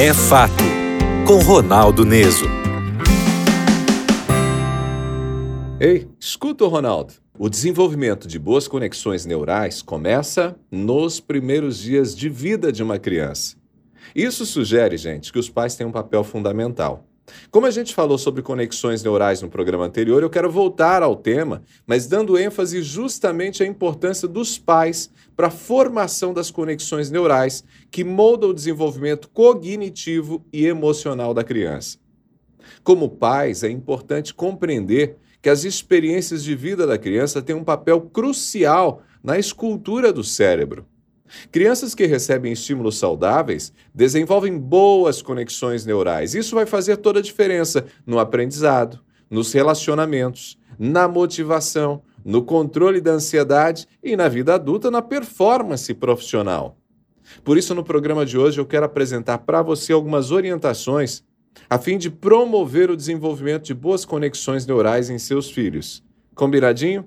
[0.00, 0.62] É Fato,
[1.26, 2.44] com Ronaldo Neso.
[5.80, 7.14] Ei, escuta, Ronaldo.
[7.36, 13.56] O desenvolvimento de boas conexões neurais começa nos primeiros dias de vida de uma criança.
[14.14, 17.07] Isso sugere, gente, que os pais têm um papel fundamental.
[17.50, 21.62] Como a gente falou sobre conexões neurais no programa anterior, eu quero voltar ao tema,
[21.86, 28.04] mas dando ênfase justamente à importância dos pais para a formação das conexões neurais que
[28.04, 31.98] moldam o desenvolvimento cognitivo e emocional da criança.
[32.82, 38.00] Como pais, é importante compreender que as experiências de vida da criança têm um papel
[38.02, 40.86] crucial na escultura do cérebro.
[41.50, 46.34] Crianças que recebem estímulos saudáveis desenvolvem boas conexões neurais.
[46.34, 53.12] Isso vai fazer toda a diferença no aprendizado, nos relacionamentos, na motivação, no controle da
[53.12, 56.76] ansiedade e na vida adulta, na performance profissional.
[57.44, 61.22] Por isso, no programa de hoje, eu quero apresentar para você algumas orientações
[61.68, 66.02] a fim de promover o desenvolvimento de boas conexões neurais em seus filhos.
[66.34, 67.04] Combinadinho?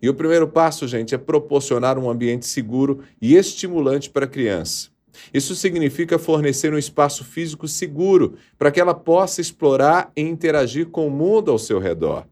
[0.00, 4.90] E o primeiro passo, gente, é proporcionar um ambiente seguro e estimulante para a criança.
[5.32, 11.06] Isso significa fornecer um espaço físico seguro para que ela possa explorar e interagir com
[11.06, 12.26] o mundo ao seu redor.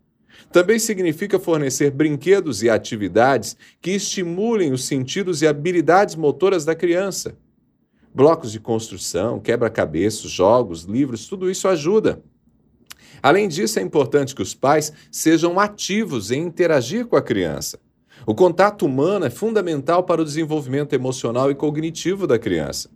[0.50, 7.36] Também significa fornecer brinquedos e atividades que estimulem os sentidos e habilidades motoras da criança.
[8.12, 12.22] Blocos de construção, quebra-cabeças, jogos, livros, tudo isso ajuda.
[13.22, 17.78] Além disso, é importante que os pais sejam ativos em interagir com a criança.
[18.26, 22.90] O contato humano é fundamental para o desenvolvimento emocional e cognitivo da criança.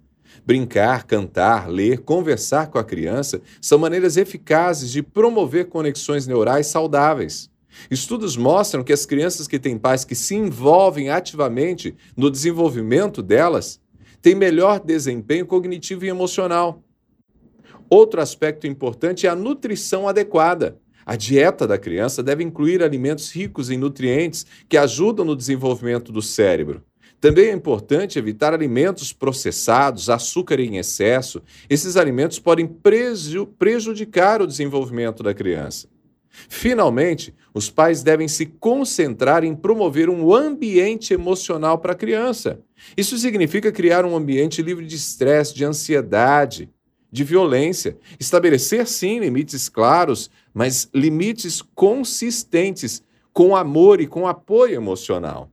[0.45, 7.51] Brincar, cantar, ler, conversar com a criança são maneiras eficazes de promover conexões neurais saudáveis.
[7.91, 13.81] Estudos mostram que as crianças que têm pais que se envolvem ativamente no desenvolvimento delas
[14.23, 16.83] têm melhor desempenho cognitivo e emocional.
[17.95, 20.81] Outro aspecto importante é a nutrição adequada.
[21.07, 26.21] A dieta da criança deve incluir alimentos ricos em nutrientes que ajudam no desenvolvimento do
[26.21, 26.83] cérebro.
[27.21, 31.41] Também é importante evitar alimentos processados, açúcar em excesso.
[31.71, 35.87] Esses alimentos podem prejudicar o desenvolvimento da criança.
[36.49, 42.59] Finalmente, os pais devem se concentrar em promover um ambiente emocional para a criança.
[42.97, 46.69] Isso significa criar um ambiente livre de estresse, de ansiedade,
[47.15, 47.97] de violência.
[48.19, 55.49] Estabelecer, sim, limites claros, mas limites consistentes, com amor e com apoio emocional.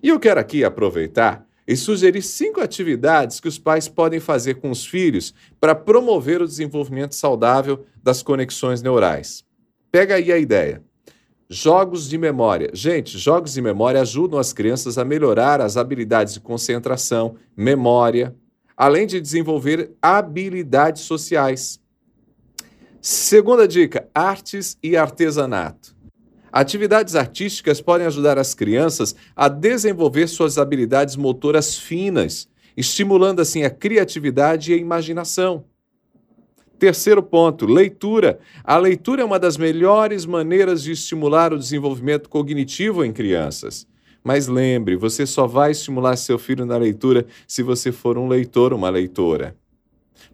[0.00, 4.70] E eu quero aqui aproveitar e sugerir cinco atividades que os pais podem fazer com
[4.70, 9.44] os filhos para promover o desenvolvimento saudável das conexões neurais.
[9.90, 10.80] Pega aí a ideia.
[11.50, 12.70] Jogos de memória.
[12.72, 18.34] Gente, jogos de memória ajudam as crianças a melhorar as habilidades de concentração, memória,
[18.76, 21.80] além de desenvolver habilidades sociais.
[23.00, 25.94] Segunda dica: artes e artesanato.
[26.50, 33.70] Atividades artísticas podem ajudar as crianças a desenvolver suas habilidades motoras finas, estimulando assim a
[33.70, 35.64] criatividade e a imaginação.
[36.78, 38.38] Terceiro ponto, leitura.
[38.62, 43.86] A leitura é uma das melhores maneiras de estimular o desenvolvimento cognitivo em crianças.
[44.24, 48.72] Mas lembre, você só vai estimular seu filho na leitura se você for um leitor,
[48.72, 49.54] uma leitora.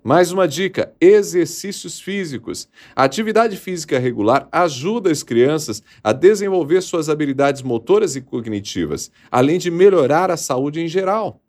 [0.05, 2.69] Mais uma dica: exercícios físicos.
[2.95, 9.59] A atividade física regular ajuda as crianças a desenvolver suas habilidades motoras e cognitivas, além
[9.59, 11.40] de melhorar a saúde em geral.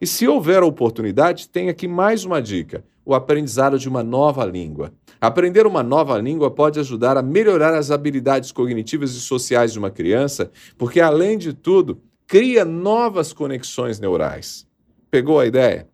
[0.00, 4.92] E se houver oportunidade, tem aqui mais uma dica: o aprendizado de uma nova língua.
[5.20, 9.90] Aprender uma nova língua pode ajudar a melhorar as habilidades cognitivas e sociais de uma
[9.90, 14.66] criança, porque, além de tudo, cria novas conexões neurais.
[15.10, 15.88] Pegou a ideia?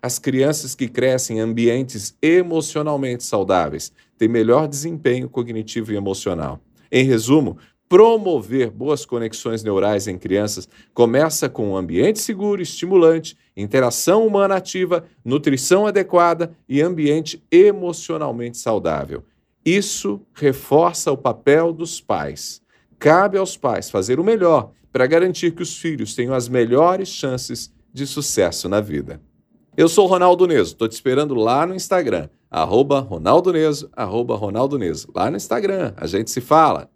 [0.00, 6.60] As crianças que crescem em ambientes emocionalmente saudáveis têm melhor desempenho cognitivo e emocional.
[6.90, 7.58] Em resumo,
[7.90, 15.04] promover boas conexões neurais em crianças começa com um ambiente seguro, estimulante, interação humana ativa,
[15.24, 19.24] nutrição adequada e ambiente emocionalmente saudável.
[19.64, 22.62] Isso reforça o papel dos pais.
[22.96, 27.74] Cabe aos pais fazer o melhor para garantir que os filhos tenham as melhores chances
[27.92, 29.20] de sucesso na vida.
[29.76, 34.78] Eu sou Ronaldo Neso, estou te esperando lá no Instagram, arroba Ronaldo Neso, arroba Ronaldo
[34.78, 35.08] Neso.
[35.12, 36.88] Lá no Instagram, a gente se fala.